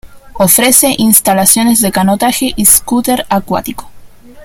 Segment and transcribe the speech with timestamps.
[0.33, 3.91] Ofrece instalaciones de canotaje y scooter acuático.